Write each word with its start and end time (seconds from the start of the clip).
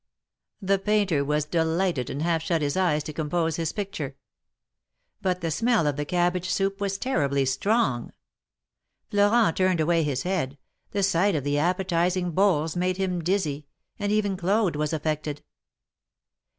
The 0.63 0.79
painter 0.79 1.23
was 1.23 1.45
delighted, 1.45 2.09
and 2.09 2.23
half 2.23 2.41
shut 2.41 2.63
his 2.63 2.75
eyes 2.75 3.03
to 3.03 3.13
compose 3.13 3.57
his 3.57 3.71
picture. 3.71 4.15
But 5.21 5.41
the 5.41 5.51
smell 5.51 5.85
of 5.85 5.95
the 5.95 6.05
cabbage 6.05 6.49
soup 6.49 6.81
was 6.81 6.97
terribly 6.97 7.45
strong. 7.45 8.11
Florent 9.11 9.57
turned 9.57 9.79
away 9.79 10.01
his 10.01 10.23
head— 10.23 10.57
the 10.91 11.03
sight 11.03 11.35
of 11.35 11.43
the 11.43 11.59
appetizing 11.59 12.31
bowls 12.31 12.75
made 12.75 12.97
him 12.97 13.23
dizzy, 13.23 13.67
and 13.99 14.11
even 14.11 14.37
Claude 14.37 14.75
was 14.75 14.91
affected. 14.91 15.43